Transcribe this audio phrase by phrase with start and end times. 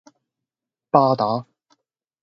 [0.89, 1.45] 巴打